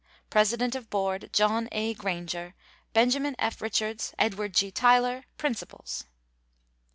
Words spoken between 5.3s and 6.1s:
Principals."